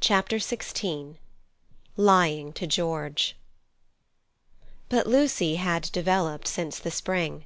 Chapter 0.00 0.36
XVI 0.38 1.16
Lying 1.98 2.54
to 2.54 2.66
George 2.66 3.36
But 4.88 5.06
Lucy 5.06 5.56
had 5.56 5.92
developed 5.92 6.48
since 6.48 6.78
the 6.78 6.90
spring. 6.90 7.44